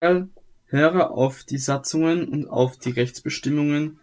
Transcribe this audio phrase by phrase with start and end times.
[0.00, 3.98] höre auf die Satzungen und auf die Rechtsbestimmungen,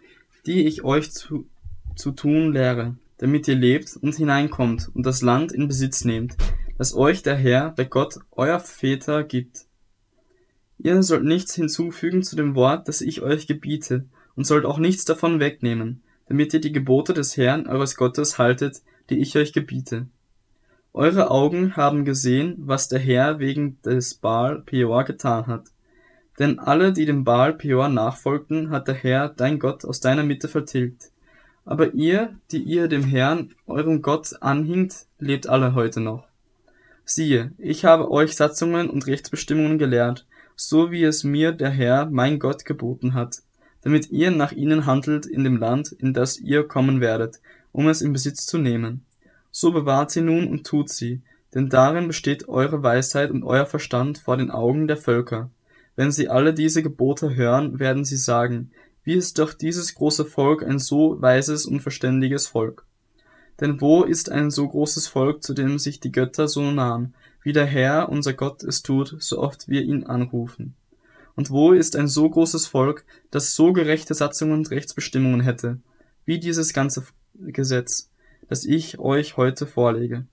[0.46, 1.48] die ich euch zu,
[1.96, 6.36] zu tun lehre, damit ihr lebt und hineinkommt und das Land in Besitz nehmt,
[6.76, 9.66] das euch der Herr, der Gott euer Väter gibt.
[10.78, 14.04] Ihr sollt nichts hinzufügen zu dem Wort, das ich euch gebiete,
[14.36, 18.82] und sollt auch nichts davon wegnehmen, damit ihr die Gebote des Herrn eures Gottes haltet,
[19.10, 20.06] die ich euch gebiete.
[20.92, 25.64] Eure Augen haben gesehen, was der Herr wegen des Baal Peor getan hat.
[26.38, 30.48] Denn alle, die dem Baal Peor nachfolgten, hat der Herr, dein Gott, aus deiner Mitte
[30.48, 31.10] vertilgt.
[31.64, 36.26] Aber ihr, die ihr dem Herrn, eurem Gott, anhingt, lebt alle heute noch.
[37.04, 42.38] Siehe, ich habe euch Satzungen und Rechtsbestimmungen gelehrt, so wie es mir der Herr, mein
[42.38, 43.42] Gott, geboten hat,
[43.82, 47.40] damit ihr nach ihnen handelt in dem Land, in das ihr kommen werdet,
[47.72, 49.04] um es in Besitz zu nehmen.
[49.50, 51.22] So bewahrt sie nun und tut sie,
[51.54, 55.50] denn darin besteht eure Weisheit und euer Verstand vor den Augen der Völker.
[55.98, 58.70] Wenn sie alle diese Gebote hören, werden sie sagen,
[59.02, 62.86] wie ist doch dieses große Volk ein so weises und verständiges Volk.
[63.60, 67.52] Denn wo ist ein so großes Volk, zu dem sich die Götter so nahen, wie
[67.52, 70.76] der Herr, unser Gott, es tut, so oft wir ihn anrufen.
[71.34, 75.80] Und wo ist ein so großes Volk, das so gerechte Satzungen und Rechtsbestimmungen hätte,
[76.24, 78.08] wie dieses ganze Gesetz,
[78.48, 80.26] das ich euch heute vorlege?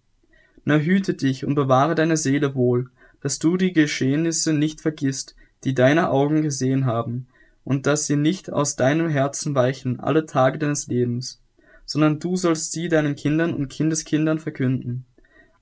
[0.64, 5.74] Na hüte dich und bewahre deine Seele wohl, dass du die Geschehnisse nicht vergisst, die
[5.74, 7.28] deine Augen gesehen haben,
[7.64, 11.42] und dass sie nicht aus deinem Herzen weichen alle Tage deines Lebens,
[11.86, 15.06] sondern du sollst sie deinen Kindern und Kindeskindern verkünden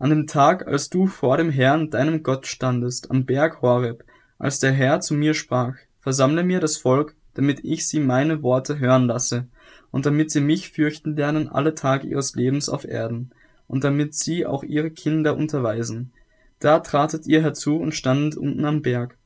[0.04, 4.04] an dem Tag, als du vor dem Herrn, deinem Gott, standest, am Berg Horeb,
[4.38, 8.80] als der Herr zu mir sprach, versammle mir das Volk, damit ich sie meine Worte
[8.80, 9.48] hören lasse,
[9.92, 13.32] und damit sie mich fürchten lernen alle Tage ihres Lebens auf Erden,
[13.70, 16.12] und damit sie auch ihre Kinder unterweisen.
[16.60, 19.18] Da tratet ihr herzu und standet unten am Berg.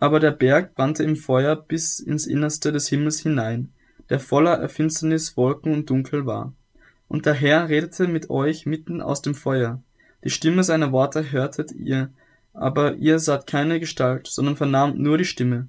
[0.00, 3.72] Aber der Berg brannte im Feuer bis ins Innerste des Himmels hinein,
[4.10, 6.52] der voller Finsternis, Wolken und Dunkel war.
[7.08, 9.82] Und der Herr redete mit euch mitten aus dem Feuer.
[10.24, 12.10] Die Stimme seiner Worte hörtet ihr,
[12.52, 15.68] aber ihr saht keine Gestalt, sondern vernahmt nur die Stimme.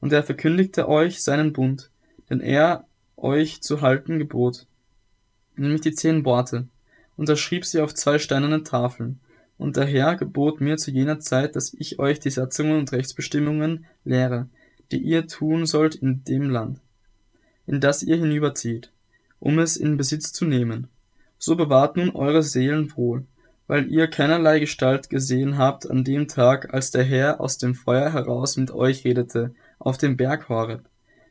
[0.00, 1.90] Und er verkündigte euch seinen Bund,
[2.28, 2.84] den er
[3.16, 4.66] euch zu halten gebot,
[5.56, 6.68] nämlich die zehn Worte,
[7.16, 9.20] und er schrieb sie auf zwei steinerne Tafeln.
[9.58, 13.86] Und der Herr gebot mir zu jener Zeit, dass ich euch die Satzungen und Rechtsbestimmungen
[14.04, 14.48] lehre,
[14.92, 16.80] die ihr tun sollt in dem Land,
[17.66, 18.92] in das ihr hinüberzieht
[19.38, 20.88] um es in Besitz zu nehmen.
[21.38, 23.26] So bewahrt nun eure Seelen wohl,
[23.66, 28.12] weil ihr keinerlei Gestalt gesehen habt an dem Tag, als der Herr aus dem Feuer
[28.12, 30.88] heraus mit euch redete, auf dem Berg Horeb,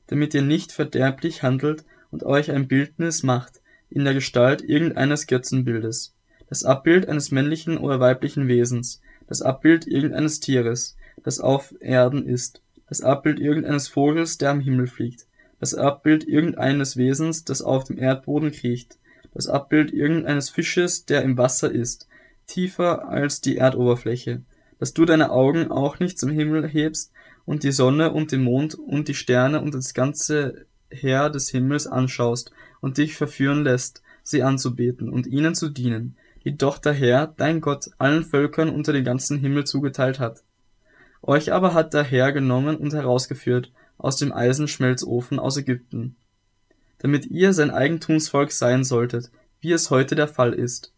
[0.07, 6.14] damit ihr nicht verderblich handelt und euch ein Bildnis macht, in der Gestalt irgendeines Götzenbildes,
[6.49, 12.61] das Abbild eines männlichen oder weiblichen Wesens, das Abbild irgendeines Tieres, das auf Erden ist,
[12.87, 15.27] das Abbild irgendeines Vogels, der am Himmel fliegt,
[15.59, 18.97] das Abbild irgendeines Wesens, das auf dem Erdboden kriecht,
[19.33, 22.07] das Abbild irgendeines Fisches, der im Wasser ist,
[22.47, 24.43] tiefer als die Erdoberfläche,
[24.79, 27.11] dass du deine Augen auch nicht zum Himmel hebst
[27.45, 31.87] und die Sonne und den Mond und die Sterne und das ganze Heer des Himmels
[31.87, 32.51] anschaust
[32.81, 37.59] und dich verführen lässt, sie anzubeten und ihnen zu dienen, die doch der Herr, dein
[37.59, 40.43] Gott, allen Völkern unter dem ganzen Himmel zugeteilt hat.
[41.21, 46.15] Euch aber hat der Herr genommen und herausgeführt aus dem Eisenschmelzofen aus Ägypten,
[46.99, 50.93] damit ihr sein Eigentumsvolk sein solltet, wie es heute der Fall ist.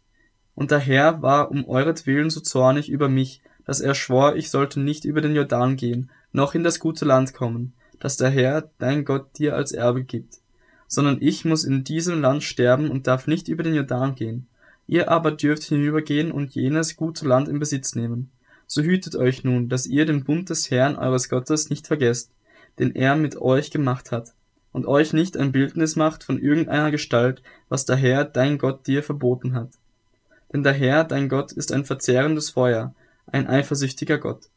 [0.54, 4.80] Und der Herr war um euretwillen so zornig über mich, dass er schwor, ich sollte
[4.80, 9.04] nicht über den Jordan gehen, noch in das gute Land kommen, das der Herr, dein
[9.04, 10.38] Gott, dir als Erbe gibt,
[10.86, 14.48] sondern ich muss in diesem Land sterben und darf nicht über den Jordan gehen.
[14.88, 18.30] Ihr aber dürft hinübergehen und jenes gute Land in Besitz nehmen.
[18.66, 22.32] So hütet euch nun, dass ihr den Bund des Herrn eures Gottes nicht vergesst,
[22.78, 24.32] den er mit euch gemacht hat,
[24.72, 29.02] und euch nicht ein Bildnis macht von irgendeiner Gestalt, was der Herr, dein Gott, dir
[29.02, 29.70] verboten hat.
[30.52, 32.94] Denn der Herr, dein Gott, ist ein verzehrendes Feuer,
[33.26, 34.48] ein eifersüchtiger Gott.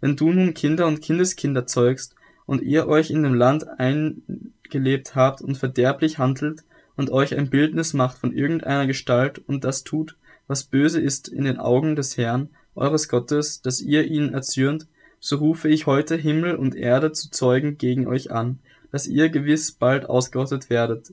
[0.00, 2.14] Wenn du nun Kinder und Kindeskinder zeugst,
[2.46, 6.62] und ihr euch in dem Land eingelebt habt und verderblich handelt,
[6.96, 10.16] und euch ein Bildnis macht von irgendeiner Gestalt und das tut,
[10.46, 14.86] was böse ist in den Augen des Herrn, eures Gottes, dass ihr ihn erzürnt,
[15.20, 18.58] so rufe ich heute Himmel und Erde zu Zeugen gegen euch an,
[18.90, 21.12] dass ihr gewiss bald ausgerottet werdet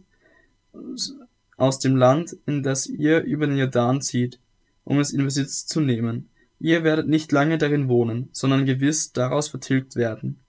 [1.58, 4.40] aus dem Land, in das ihr über den Jordan zieht,
[4.84, 6.30] um es in Besitz zu nehmen.
[6.60, 10.40] Ihr werdet nicht lange darin wohnen, sondern gewiss daraus vertilgt werden.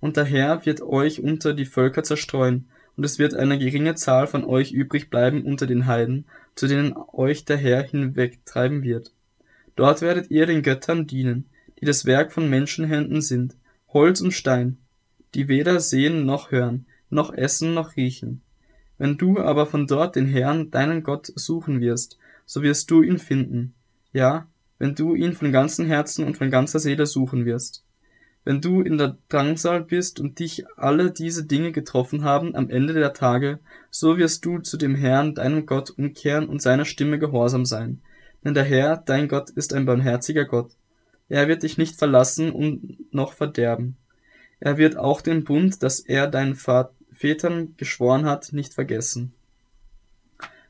[0.00, 4.26] Und der Herr wird euch unter die Völker zerstreuen, und es wird eine geringe Zahl
[4.26, 9.12] von euch übrig bleiben unter den Heiden, zu denen euch der Herr hinwegtreiben wird.
[9.76, 11.46] Dort werdet ihr den Göttern dienen,
[11.80, 13.56] die das Werk von Menschenhänden sind,
[13.88, 14.78] Holz und Stein,
[15.34, 18.42] die weder sehen noch hören, noch essen noch riechen.
[18.98, 23.18] Wenn du aber von dort den Herrn, deinen Gott, suchen wirst, so wirst du ihn
[23.18, 23.74] finden.
[24.12, 24.46] Ja,
[24.78, 27.84] wenn du ihn von ganzem Herzen und von ganzer Seele suchen wirst.
[28.44, 32.92] Wenn du in der Drangsal bist und dich alle diese Dinge getroffen haben am Ende
[32.92, 33.60] der Tage,
[33.90, 38.02] so wirst du zu dem Herrn, deinem Gott, umkehren und seiner Stimme gehorsam sein.
[38.44, 40.72] Denn der Herr, dein Gott, ist ein barmherziger Gott.
[41.28, 43.96] Er wird dich nicht verlassen und noch verderben.
[44.58, 49.32] Er wird auch den Bund, das er deinen Vätern geschworen hat, nicht vergessen.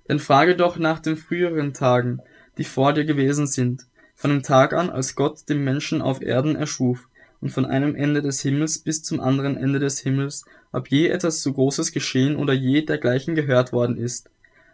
[0.09, 2.21] Denn frage doch nach den früheren Tagen,
[2.59, 6.55] die vor dir gewesen sind, von dem Tag an, als Gott den Menschen auf Erden
[6.55, 7.09] erschuf,
[7.43, 11.43] und von einem Ende des Himmels bis zum anderen Ende des Himmels, ob je etwas
[11.43, 14.31] so Großes geschehen oder je dergleichen gehört worden ist.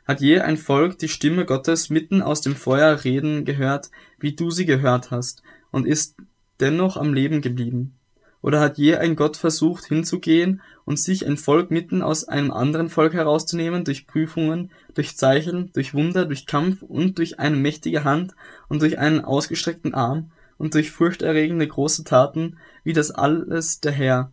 [0.06, 4.50] Hat je ein Volk die Stimme Gottes mitten aus dem Feuer reden gehört, wie du
[4.50, 6.16] sie gehört hast, und ist
[6.60, 7.94] dennoch am Leben geblieben?
[8.42, 12.88] Oder hat je ein Gott versucht hinzugehen und sich ein Volk mitten aus einem anderen
[12.88, 18.34] Volk herauszunehmen durch Prüfungen, durch Zeichen, durch Wunder, durch Kampf und durch eine mächtige Hand
[18.68, 24.32] und durch einen ausgestreckten Arm, und durch furchterregende große Taten, wie das alles der Herr,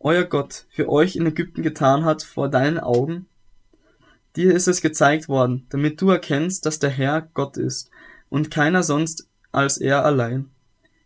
[0.00, 3.26] euer Gott, für euch in Ägypten getan hat vor deinen Augen?
[4.36, 7.90] Dir ist es gezeigt worden, damit du erkennst, dass der Herr Gott ist
[8.28, 10.50] und keiner sonst als er allein.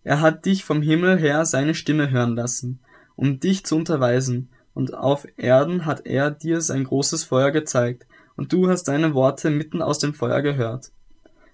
[0.04, 2.80] Er hat dich vom Himmel her seine Stimme hören lassen,
[3.14, 8.06] um dich zu unterweisen, und auf Erden hat er dir sein großes Feuer gezeigt,
[8.36, 10.90] und du hast seine Worte mitten aus dem Feuer gehört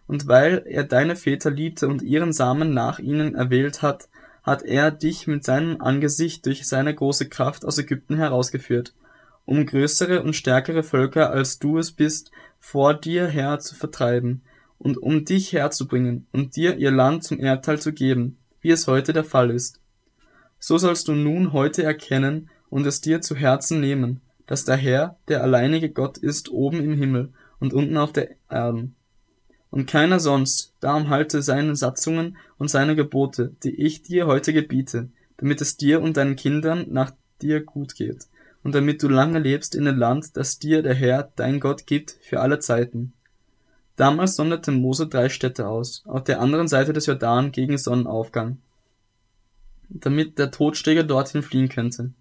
[0.09, 4.09] und weil er deine Väter liebte und ihren Samen nach ihnen erwählt hat,
[4.43, 8.95] hat er dich mit seinem Angesicht durch seine große Kraft aus Ägypten herausgeführt,
[9.45, 14.43] um größere und stärkere Völker als du es bist, vor dir her zu vertreiben
[14.79, 19.13] und um dich herzubringen und dir ihr Land zum Erbteil zu geben, wie es heute
[19.13, 19.81] der Fall ist.
[20.59, 25.19] So sollst du nun heute erkennen und es dir zu Herzen nehmen, dass der Herr
[25.29, 28.95] der alleinige Gott ist oben im Himmel und unten auf der Erden
[29.71, 35.09] und keiner sonst, darum halte seine Satzungen und seine Gebote, die ich dir heute gebiete,
[35.37, 37.13] damit es dir und deinen Kindern nach
[37.43, 38.27] dir gut geht,
[38.63, 42.19] und damit du lange lebst in dem Land, das dir der Herr, dein Gott, gibt
[42.23, 43.13] für alle Zeiten.
[43.97, 48.59] Damals sonderte Mose drei Städte aus, auf der anderen Seite des Jordan gegen Sonnenaufgang,
[49.89, 52.13] damit der Todsträger dorthin fliehen könnte,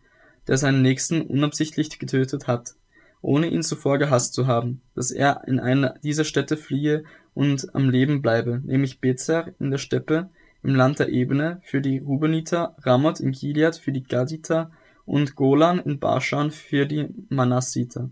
[0.47, 2.75] der seinen Nächsten unabsichtlich getötet hat,
[3.21, 7.03] ohne ihn zuvor gehasst zu haben, dass er in eine dieser Städte fliehe
[7.37, 10.31] und am Leben bleibe, nämlich Bezer in der Steppe
[10.63, 14.71] im Land der Ebene für die Rubeniter, Ramoth in Gilead für die Gaditer
[15.05, 18.09] und Golan in Baschan für die Manassiter.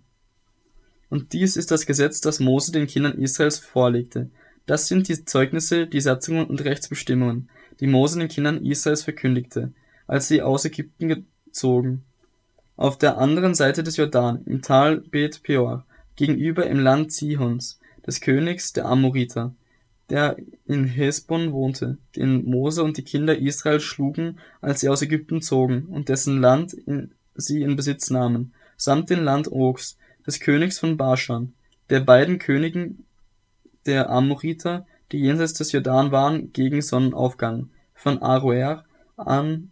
[1.10, 4.30] Und dies ist das Gesetz, das Mose den Kindern Israels vorlegte.
[4.68, 7.50] Das sind die Zeugnisse, die Satzungen und Rechtsbestimmungen,
[7.80, 9.74] die Mose den Kindern Israels verkündigte,
[10.06, 12.04] als sie aus Ägypten gezogen.
[12.75, 15.83] Auf der anderen Seite des Jordan, im Tal Bet Peor,
[16.16, 19.53] gegenüber im Land Sihons, des Königs der Amoriter,
[20.09, 25.41] der in Hesbon wohnte, den Mose und die Kinder Israel schlugen, als sie aus Ägypten
[25.41, 26.75] zogen, und dessen Land
[27.35, 31.53] sie in Besitz nahmen, samt dem Land Ogs, des Königs von Baschan,
[31.89, 33.05] der beiden Königen
[33.85, 38.85] der Amoriter, die jenseits des Jordan waren, gegen Sonnenaufgang, von Aroer
[39.17, 39.71] an,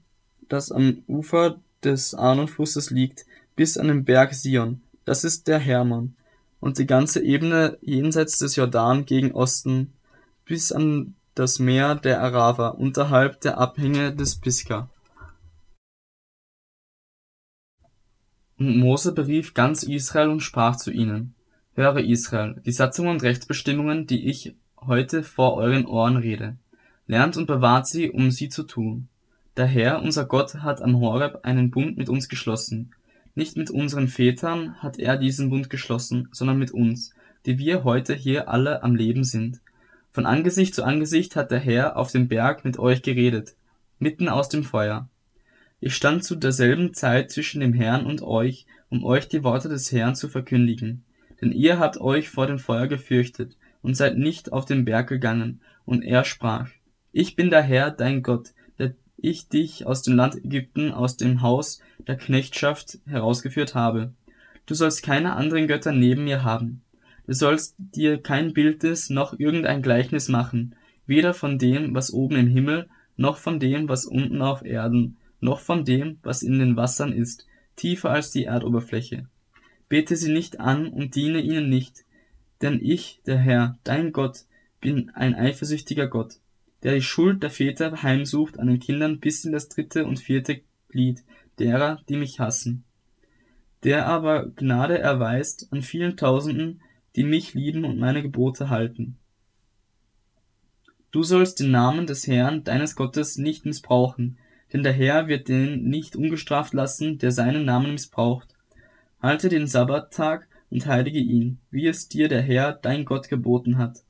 [0.50, 3.26] das am Ufer des Arnonflusses liegt,
[3.56, 6.16] bis an den Berg Sion, das ist der Hermon,
[6.64, 9.92] und die ganze Ebene jenseits des Jordan gegen Osten
[10.46, 14.90] bis an das Meer der Araber unterhalb der Abhänge des Pisgah.
[18.58, 21.36] Und Mose berief ganz Israel und sprach zu ihnen,
[21.74, 26.56] Höre Israel, die Satzungen und Rechtsbestimmungen, die ich heute vor euren Ohren rede,
[27.08, 29.10] lernt und bewahrt sie, um sie zu tun.
[29.58, 32.94] Der Herr, unser Gott, hat am Horeb einen Bund mit uns geschlossen,
[33.36, 37.14] nicht mit unseren Vätern hat er diesen Bund geschlossen, sondern mit uns,
[37.46, 39.60] die wir heute hier alle am Leben sind.
[40.12, 43.56] Von Angesicht zu Angesicht hat der Herr auf dem Berg mit euch geredet,
[43.98, 45.10] mitten aus dem Feuer.
[45.80, 49.92] Ich stand zu derselben Zeit zwischen dem Herrn und euch, um euch die Worte des
[49.92, 51.04] Herrn zu verkündigen.
[51.42, 55.60] Denn ihr habt euch vor dem Feuer gefürchtet und seid nicht auf den Berg gegangen.
[55.84, 56.70] Und er sprach,
[57.12, 58.54] Ich bin der Herr, dein Gott,
[59.18, 64.14] ich dich aus dem Land Ägypten, aus dem Haus der Knechtschaft herausgeführt habe.
[64.66, 66.82] Du sollst keine anderen Götter neben mir haben.
[67.26, 72.48] Du sollst dir kein Bildnis noch irgendein Gleichnis machen, weder von dem, was oben im
[72.48, 77.14] Himmel, noch von dem, was unten auf Erden, noch von dem, was in den Wassern
[77.14, 79.28] ist, tiefer als die Erdoberfläche.
[79.90, 82.04] Bete sie nicht an und diene ihnen nicht,
[82.62, 84.46] denn ich, der Herr, dein Gott,
[84.82, 86.40] bin ein eifersüchtiger Gott
[86.84, 90.62] der die Schuld der Väter heimsucht an den Kindern bis in das dritte und vierte
[90.90, 91.24] Glied
[91.60, 92.84] derer, die mich hassen.
[93.84, 96.82] Der aber Gnade erweist an vielen Tausenden,
[97.16, 99.18] die mich lieben und meine Gebote halten.
[101.12, 104.38] Du sollst den Namen des Herrn, deines Gottes, nicht missbrauchen,
[104.72, 108.56] denn der Herr wird den nicht ungestraft lassen, der seinen Namen missbraucht.
[109.22, 114.04] Halte den Sabbattag und heilige ihn, wie es dir der Herr, dein Gott, geboten hat.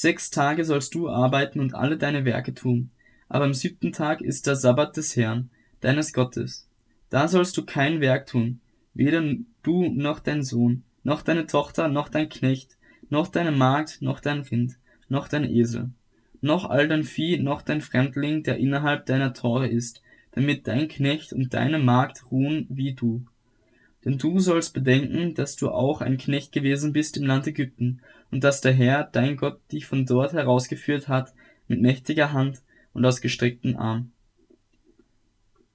[0.00, 2.90] Sechs Tage sollst du arbeiten und alle deine Werke tun,
[3.28, 5.50] aber am siebten Tag ist der Sabbat des Herrn,
[5.80, 6.68] deines Gottes.
[7.10, 8.60] Da sollst du kein Werk tun,
[8.94, 9.20] weder
[9.64, 12.76] du noch dein Sohn, noch deine Tochter, noch dein Knecht,
[13.10, 14.78] noch deine Magd, noch dein Rind,
[15.08, 15.90] noch dein Esel,
[16.40, 21.32] noch all dein Vieh, noch dein Fremdling, der innerhalb deiner Tore ist, damit dein Knecht
[21.32, 23.24] und deine Magd ruhen wie du.
[24.04, 28.44] Denn du sollst bedenken, dass du auch ein Knecht gewesen bist im Land Ägypten, und
[28.44, 31.32] dass der Herr, dein Gott, dich von dort herausgeführt hat,
[31.66, 34.12] mit mächtiger Hand und ausgestreckten Arm.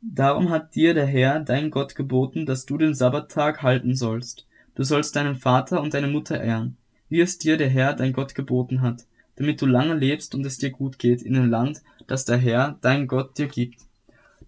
[0.02, 4.46] Darum hat dir der Herr, dein Gott, geboten, dass du den Sabbattag halten sollst.
[4.76, 8.36] Du sollst deinen Vater und deine Mutter ehren, wie es dir der Herr, dein Gott,
[8.36, 9.06] geboten hat,
[9.36, 12.78] damit du lange lebst und es dir gut geht in dem Land, das der Herr,
[12.82, 13.80] dein Gott, dir gibt.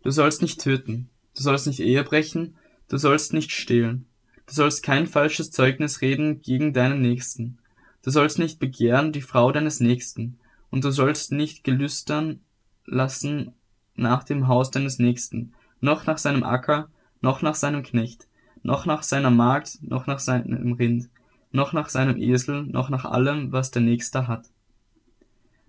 [0.03, 2.55] Du sollst nicht töten, du sollst nicht Ehe brechen,
[2.89, 4.05] du sollst nicht stehlen,
[4.47, 7.59] du sollst kein falsches Zeugnis reden gegen deinen Nächsten,
[8.05, 10.37] du sollst nicht begehren die Frau deines Nächsten,
[10.69, 12.39] und du sollst nicht gelüstern
[12.85, 13.53] lassen
[13.95, 16.89] nach dem Haus deines Nächsten, noch nach seinem Acker,
[17.21, 18.27] noch nach seinem Knecht,
[18.61, 21.09] noch nach seiner Magd, noch nach seinem Rind,
[21.51, 24.51] noch nach seinem Esel, noch nach allem, was der Nächste hat.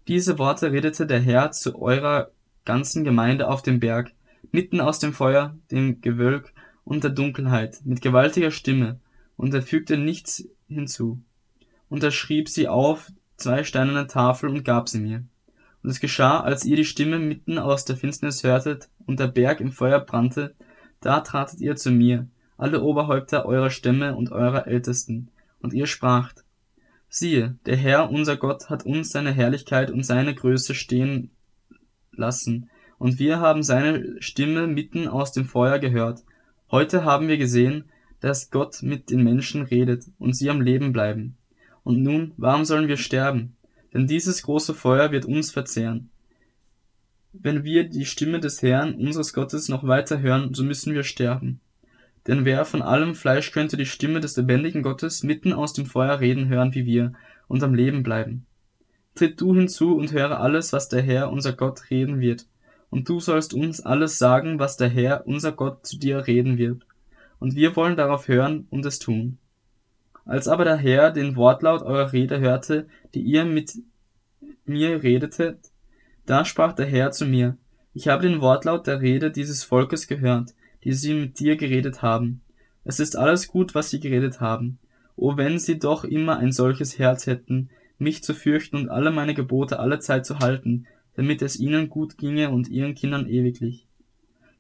[0.06, 2.30] Diese Worte redete der Herr zu eurer
[2.66, 4.12] ganzen Gemeinde auf dem Berg,
[4.52, 6.52] mitten aus dem Feuer, dem Gewölk
[6.84, 9.00] und der Dunkelheit, mit gewaltiger Stimme,
[9.36, 11.22] und er fügte nichts hinzu.
[11.88, 15.24] Und er schrieb sie auf zwei steinerne Tafel und gab sie mir.
[15.82, 19.60] Und es geschah, als ihr die Stimme mitten aus der Finsternis hörtet und der Berg
[19.60, 20.54] im Feuer brannte,
[21.00, 22.26] da tratet ihr zu mir,
[22.56, 25.28] alle Oberhäupter eurer Stämme und eurer Ältesten,
[25.60, 26.44] und ihr spracht,
[27.08, 31.30] siehe, der Herr unser Gott hat uns seine Herrlichkeit und seine Größe stehen
[32.12, 36.24] lassen, und wir haben seine Stimme mitten aus dem Feuer gehört.
[36.70, 37.84] Heute haben wir gesehen,
[38.20, 41.36] dass Gott mit den Menschen redet und sie am Leben bleiben.
[41.86, 43.56] Und nun, warum sollen wir sterben?
[43.96, 46.10] denn dieses große Feuer wird uns verzehren.
[47.32, 51.60] Wenn wir die Stimme des Herrn, unseres Gottes, noch weiter hören, so müssen wir sterben.
[52.26, 56.20] Denn wer von allem Fleisch könnte die Stimme des lebendigen Gottes mitten aus dem Feuer
[56.20, 57.14] reden hören wie wir
[57.48, 58.44] und am Leben bleiben?
[59.14, 62.46] Tritt du hinzu und höre alles, was der Herr, unser Gott, reden wird.
[62.90, 66.82] Und du sollst uns alles sagen, was der Herr, unser Gott, zu dir reden wird.
[67.38, 69.38] Und wir wollen darauf hören und es tun.
[70.26, 73.72] Als aber der Herr den Wortlaut eurer Rede hörte, die ihr mit
[74.64, 75.58] mir redetet,
[76.26, 77.56] da sprach der Herr zu mir,
[77.94, 80.52] ich habe den Wortlaut der Rede dieses Volkes gehört,
[80.82, 82.42] die sie mit dir geredet haben.
[82.84, 84.78] Es ist alles gut, was sie geredet haben.
[85.14, 89.32] O wenn sie doch immer ein solches Herz hätten, mich zu fürchten und alle meine
[89.32, 93.86] Gebote alle Zeit zu halten, damit es ihnen gut ginge und ihren Kindern ewiglich.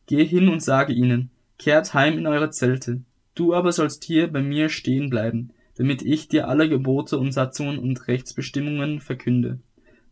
[0.06, 3.02] Geh hin und sage ihnen, kehrt heim in eure Zelte,
[3.34, 7.78] du aber sollst hier bei mir stehen bleiben, damit ich dir alle Gebote und Satzungen
[7.78, 9.60] und Rechtsbestimmungen verkünde,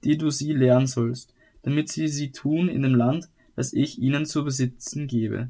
[0.04, 4.26] die du sie lehren sollst, damit sie sie tun in dem Land, das ich ihnen
[4.26, 5.49] zu besitzen gebe.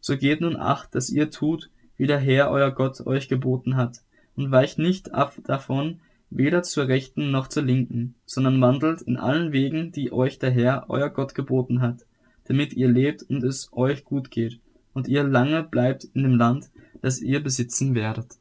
[0.00, 4.02] So geht nun acht, dass ihr tut, wie der Herr euer Gott euch geboten hat,
[4.34, 9.52] und weicht nicht ab davon, weder zur rechten noch zur linken, sondern wandelt in allen
[9.52, 12.04] Wegen, die euch der Herr euer Gott geboten hat,
[12.44, 14.58] damit ihr lebt und es euch gut geht,
[14.92, 18.38] und ihr lange bleibt in dem Land, das ihr besitzen werdet.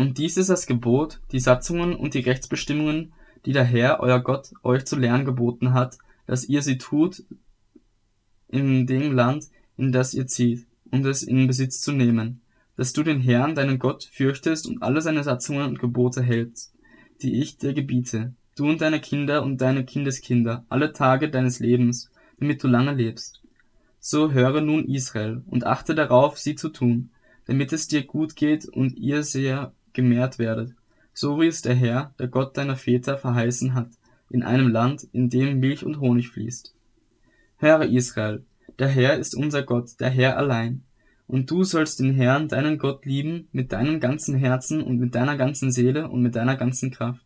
[0.00, 3.12] Und dies ist das Gebot, die Satzungen und die Rechtsbestimmungen,
[3.44, 7.22] die der Herr, euer Gott, euch zu lernen geboten hat, dass ihr sie tut
[8.48, 12.40] in dem Land, in das ihr zieht, um es in Besitz zu nehmen,
[12.78, 16.72] dass du den Herrn, deinen Gott, fürchtest und alle seine Satzungen und Gebote hältst,
[17.20, 22.10] die ich dir gebiete, du und deine Kinder und deine Kindeskinder, alle Tage deines Lebens,
[22.38, 23.42] damit du lange lebst.
[23.98, 27.10] So höre nun Israel und achte darauf, sie zu tun,
[27.44, 30.74] damit es dir gut geht und ihr sehr gemehrt werdet,
[31.12, 33.90] so wie es der Herr, der Gott deiner Väter, verheißen hat,
[34.30, 36.74] in einem Land, in dem Milch und Honig fließt.
[37.58, 38.44] Höre Israel,
[38.78, 40.82] der Herr ist unser Gott, der Herr allein.
[41.26, 45.36] Und du sollst den Herrn, deinen Gott, lieben mit deinem ganzen Herzen und mit deiner
[45.36, 47.24] ganzen Seele und mit deiner ganzen Kraft.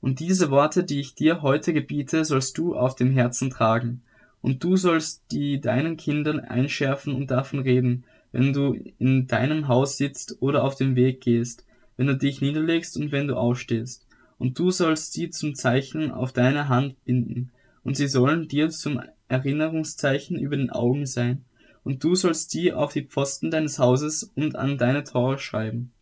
[0.00, 4.02] Und diese Worte, die ich dir heute gebiete, sollst du auf dem Herzen tragen.
[4.40, 9.96] Und du sollst die deinen Kindern einschärfen und davon reden, wenn du in deinem Haus
[9.96, 11.66] sitzt oder auf dem Weg gehst,
[12.00, 14.06] wenn du dich niederlegst und wenn du aufstehst,
[14.38, 17.50] und du sollst sie zum Zeichen auf deine Hand binden,
[17.84, 21.44] und sie sollen dir zum Erinnerungszeichen über den Augen sein,
[21.84, 25.92] und du sollst die auf die Pfosten deines Hauses und an deine Tore schreiben.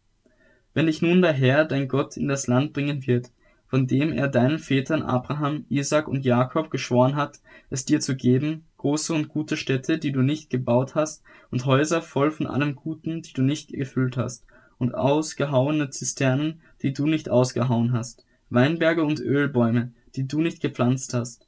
[0.73, 3.33] Wenn dich nun der Herr, dein Gott, in das Land bringen wird,
[3.67, 7.41] von dem er deinen Vätern Abraham, Isaac und Jakob geschworen hat,
[7.71, 12.03] es dir zu geben, große und gute Städte, die du nicht gebaut hast, und Häuser
[12.03, 14.45] voll von allem Guten, die du nicht gefüllt hast,
[14.79, 21.15] und ausgehauene Zisternen, die du nicht ausgehauen hast, Weinberge und Ölbäume, die du nicht gepflanzt
[21.15, 21.47] hast.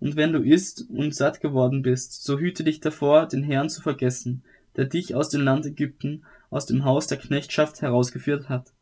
[0.00, 3.82] Und wenn du isst und satt geworden bist, so hüte dich davor, den Herrn zu
[3.82, 4.44] vergessen,
[4.76, 8.72] der dich aus dem Land Ägypten, aus dem Haus der Knechtschaft herausgeführt hat.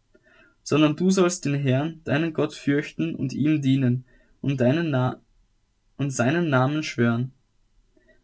[0.63, 4.05] Sondern du sollst den Herrn, deinen Gott fürchten und ihm dienen
[4.41, 5.21] und deinen Na
[5.97, 7.33] und seinen Namen schwören.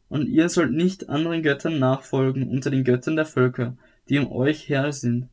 [0.09, 3.79] Und ihr sollt nicht anderen Göttern nachfolgen unter den Göttern der Völker,
[4.09, 5.29] die um euch her sind.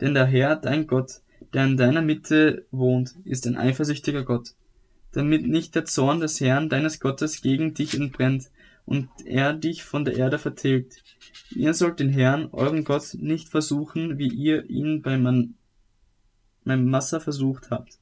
[0.00, 1.20] Denn der Herr, dein Gott,
[1.52, 4.54] der in deiner Mitte wohnt, ist ein eifersüchtiger Gott
[5.14, 8.50] damit nicht der Zorn des Herrn deines Gottes gegen dich entbrennt
[8.84, 11.02] und er dich von der Erde vertilgt.
[11.50, 17.70] Ihr sollt den Herrn, euren Gott, nicht versuchen, wie ihr ihn bei beim Massa versucht
[17.70, 17.98] habt.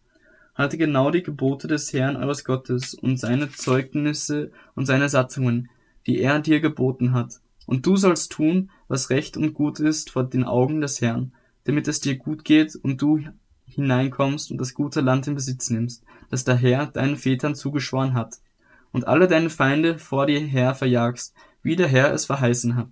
[0.55, 5.69] Halte genau die Gebote des Herrn eures Gottes und seine Zeugnisse und seine Satzungen,
[6.07, 7.41] die er dir geboten hat.
[7.67, 11.33] Und du sollst tun, was recht und gut ist vor den Augen des Herrn,
[11.65, 13.21] damit es dir gut geht und du
[13.67, 18.39] hineinkommst und das gute Land in Besitz nimmst, das der Herr deinen Vätern zugeschworen hat,
[18.93, 22.91] und alle deine Feinde vor dir her verjagst, wie der Herr es verheißen hat.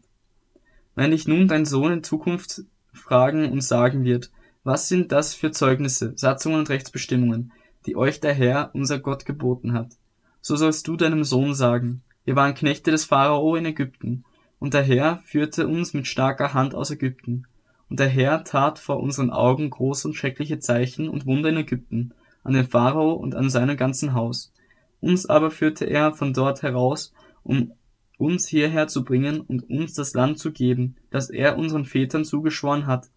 [0.94, 2.62] Wenn dich nun dein Sohn in Zukunft
[2.92, 4.30] fragen und sagen wird,
[4.64, 7.52] was sind das für Zeugnisse, Satzungen und Rechtsbestimmungen,
[7.86, 9.96] die euch der Herr, unser Gott, geboten hat,
[10.40, 14.24] so sollst du deinem Sohn sagen, wir waren Knechte des Pharao in Ägypten,
[14.58, 17.46] und der Herr führte uns mit starker Hand aus Ägypten,
[17.90, 22.14] und der Herr tat vor unseren Augen große und schreckliche Zeichen und Wunder in Ägypten,
[22.44, 24.52] an den Pharao und an seinem ganzen Haus.
[25.00, 27.72] Uns aber führte er von dort heraus, um
[28.16, 32.86] uns hierher zu bringen und uns das Land zu geben, das er unseren Vätern zugeschworen
[32.86, 33.10] hat.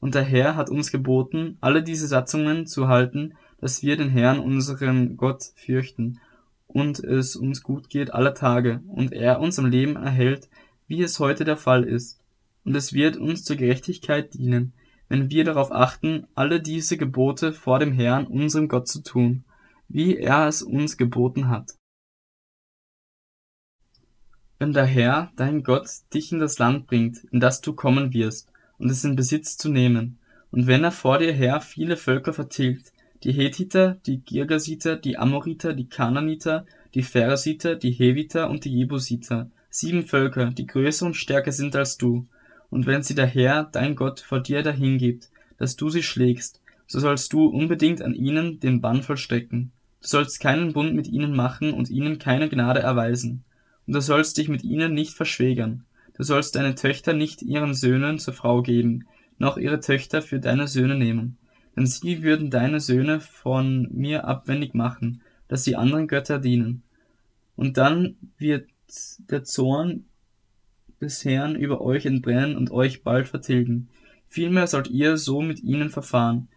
[0.00, 4.40] Und der Herr hat uns geboten, alle diese Satzungen zu halten, dass wir den Herrn
[4.40, 6.20] unseren Gott fürchten
[6.66, 10.48] und es uns gut geht alle Tage und er uns am Leben erhält,
[10.88, 12.18] wie es heute der Fall ist
[12.66, 14.72] und es wird uns zur Gerechtigkeit dienen,
[15.08, 19.44] wenn wir darauf achten, alle diese Gebote vor dem Herrn, unserem Gott zu tun,
[19.88, 21.76] wie er es uns geboten hat.
[24.58, 28.50] Wenn der Herr, dein Gott, dich in das Land bringt, in das du kommen wirst,
[28.78, 30.18] und es in Besitz zu nehmen,
[30.50, 35.72] und wenn er vor dir her viele Völker vertilgt, die Hethiter, die Girgasiter, die Amoriter,
[35.72, 41.52] die Kananiter, die Pharisiter, die Heviter und die Jebusiter, sieben Völker, die größer und stärker
[41.52, 42.26] sind als du,
[42.70, 47.00] und wenn sie der Herr, dein Gott, vor dir dahingibt, dass du sie schlägst, so
[47.00, 49.72] sollst du unbedingt an ihnen den Bann vollstrecken.
[50.00, 53.44] Du sollst keinen Bund mit ihnen machen und ihnen keine Gnade erweisen.
[53.86, 55.84] Und du sollst dich mit ihnen nicht verschwägern.
[56.16, 59.04] Du sollst deine Töchter nicht ihren Söhnen zur Frau geben,
[59.38, 61.36] noch ihre Töchter für deine Söhne nehmen.
[61.76, 66.82] Denn sie würden deine Söhne von mir abwendig machen, dass sie anderen Götter dienen.
[67.54, 68.68] Und dann wird
[69.30, 70.04] der Zorn
[71.00, 73.88] des Herrn über euch entbrennen und euch bald vertilgen.
[74.28, 76.48] Vielmehr sollt ihr so mit ihnen verfahren.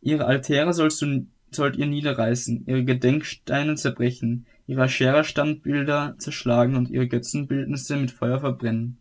[0.00, 7.08] Ihre Altäre sollst du, sollt ihr niederreißen, ihre Gedenksteine zerbrechen, ihre Aschera-Standbilder zerschlagen und ihre
[7.08, 8.98] Götzenbildnisse mit Feuer verbrennen.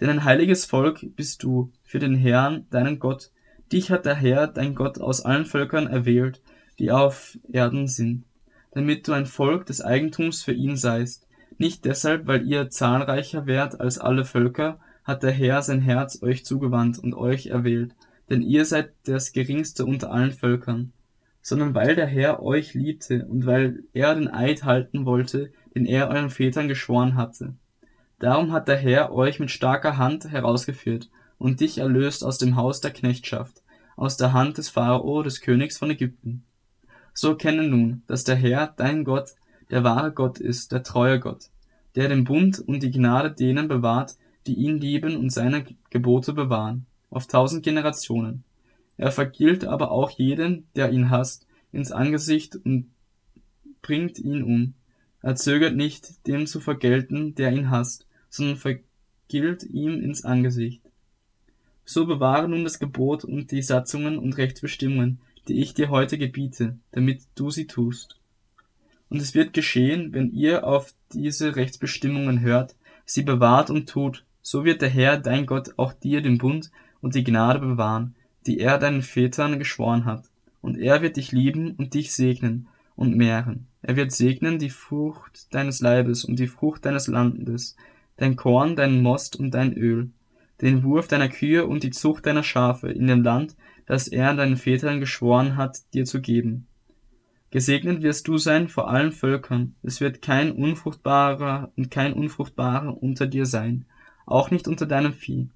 [0.00, 3.30] Denn ein heiliges Volk bist du für den Herrn, deinen Gott.
[3.70, 6.40] Dich hat der Herr, dein Gott, aus allen Völkern erwählt,
[6.78, 8.24] die auf Erden sind,
[8.72, 11.28] damit du ein Volk des Eigentums für ihn seist.
[11.60, 16.42] Nicht deshalb, weil ihr zahlreicher wärt als alle Völker, hat der Herr sein Herz euch
[16.42, 17.94] zugewandt und euch erwählt,
[18.30, 20.94] denn ihr seid das geringste unter allen Völkern,
[21.42, 26.08] sondern weil der Herr euch liebte und weil er den Eid halten wollte, den er
[26.08, 27.52] euren Vätern geschworen hatte.
[28.18, 32.80] Darum hat der Herr euch mit starker Hand herausgeführt und dich erlöst aus dem Haus
[32.80, 33.62] der Knechtschaft,
[33.96, 36.42] aus der Hand des Pharao, des Königs von Ägypten.
[37.12, 39.34] So kenne nun, dass der Herr, dein Gott,
[39.70, 41.50] der wahre Gott ist, der treue Gott,
[41.94, 46.86] der den Bund und die Gnade denen bewahrt, die ihn lieben und seine Gebote bewahren,
[47.10, 48.44] auf tausend Generationen.
[48.96, 52.90] Er vergilt aber auch jeden, der ihn hasst, ins Angesicht und
[53.82, 54.74] bringt ihn um.
[55.22, 60.82] Er zögert nicht, dem zu vergelten, der ihn hasst, sondern vergilt ihm ins Angesicht.
[61.84, 66.78] So bewahre nun das Gebot und die Satzungen und Rechtsbestimmungen, die ich dir heute gebiete,
[66.92, 68.19] damit du sie tust.
[69.10, 74.64] Und es wird geschehen, wenn ihr auf diese Rechtsbestimmungen hört, sie bewahrt und tut, so
[74.64, 76.70] wird der Herr dein Gott auch dir den Bund
[77.00, 78.14] und die Gnade bewahren,
[78.46, 80.24] die er deinen Vätern geschworen hat,
[80.62, 83.66] und er wird dich lieben und dich segnen und mehren.
[83.82, 87.76] Er wird segnen die Frucht deines Leibes und die Frucht deines Landes,
[88.16, 90.10] dein Korn, deinen Most und dein Öl,
[90.60, 94.56] den Wurf deiner Kühe und die Zucht deiner Schafe in dem Land, das er deinen
[94.56, 96.66] Vätern geschworen hat, dir zu geben.
[97.50, 103.26] Gesegnet wirst du sein vor allen Völkern, es wird kein Unfruchtbarer und kein Unfruchtbarer unter
[103.26, 103.86] dir sein,
[104.24, 105.48] auch nicht unter deinem Vieh.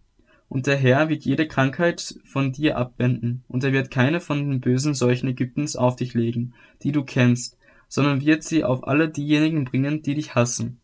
[0.49, 4.61] Und der Herr wird jede Krankheit von dir abwenden, und er wird keine von den
[4.61, 7.57] bösen Seuchen Ägyptens auf dich legen, die du kennst,
[7.89, 10.81] sondern wird sie auf alle diejenigen bringen, die dich hassen.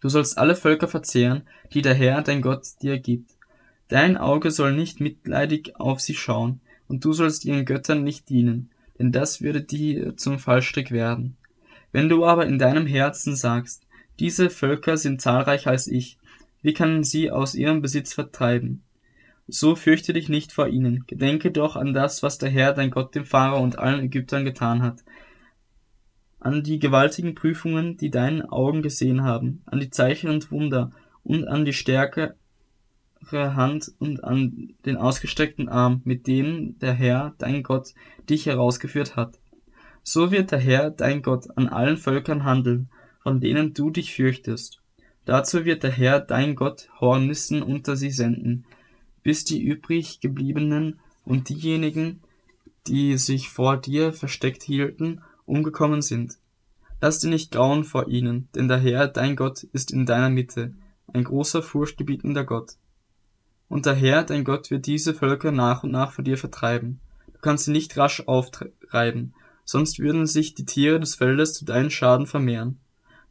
[0.00, 1.42] Du sollst alle Völker verzehren,
[1.72, 3.32] die der Herr, dein Gott, dir gibt.
[3.88, 8.70] Dein Auge soll nicht mitleidig auf sie schauen, und du sollst ihren Göttern nicht dienen,
[9.02, 11.36] denn das würde dir zum Fallstrick werden.
[11.90, 13.84] Wenn du aber in deinem Herzen sagst,
[14.20, 16.18] diese Völker sind zahlreicher als ich,
[16.62, 18.82] wie kann sie aus ihrem Besitz vertreiben?
[19.48, 23.16] So fürchte dich nicht vor ihnen, gedenke doch an das, was der Herr dein Gott
[23.16, 25.02] dem Pharao und allen Ägyptern getan hat,
[26.38, 30.92] an die gewaltigen Prüfungen, die deine Augen gesehen haben, an die Zeichen und Wunder
[31.24, 32.36] und an die stärkere
[33.30, 37.94] Hand und an den ausgestreckten Arm, mit denen der Herr, dein Gott,
[38.28, 39.38] dich herausgeführt hat.
[40.02, 42.88] So wird der Herr, dein Gott, an allen Völkern handeln,
[43.22, 44.80] von denen du dich fürchtest.
[45.24, 48.64] Dazu wird der Herr, dein Gott, Hornissen unter sie senden,
[49.22, 52.20] bis die übrig gebliebenen und diejenigen,
[52.88, 56.38] die sich vor dir versteckt hielten, umgekommen sind.
[57.00, 60.72] Lass dir nicht grauen vor ihnen, denn der Herr, dein Gott, ist in deiner Mitte,
[61.12, 62.76] ein großer, furchtgebietender Gott.
[63.72, 67.00] Und der Herr, dein Gott, wird diese Völker nach und nach vor dir vertreiben.
[67.32, 69.32] Du kannst sie nicht rasch auftreiben,
[69.64, 72.80] sonst würden sich die Tiere des Feldes zu deinen Schaden vermehren.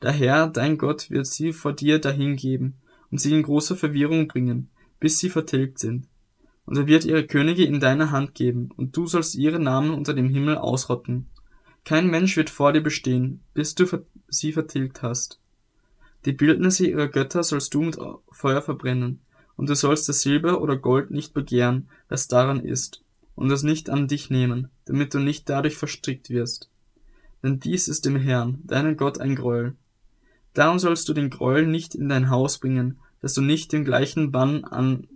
[0.02, 2.74] Der Herr, dein Gott, wird sie vor dir dahingeben
[3.12, 6.08] und sie in große Verwirrung bringen, bis sie vertilgt sind.
[6.66, 10.16] Und er wird ihre Könige in deine Hand geben, und du sollst ihre Namen unter
[10.16, 11.28] dem Himmel ausrotten.
[11.86, 13.86] Kein Mensch wird vor dir bestehen, bis du
[14.28, 15.40] sie vertilgt hast.
[16.26, 18.00] Die Bildnisse ihrer Götter sollst du mit
[18.32, 19.22] Feuer verbrennen,
[19.62, 23.04] und du sollst das Silber oder Gold nicht begehren, das daran ist,
[23.36, 26.72] und es nicht an dich nehmen, damit du nicht dadurch verstrickt wirst.
[27.44, 29.76] Denn dies ist dem Herrn, deinen Gott, ein Gräuel.
[30.56, 34.32] Darum sollst du den Gräuel nicht in dein Haus bringen, dass du nicht den gleichen
[34.32, 35.08] Bann an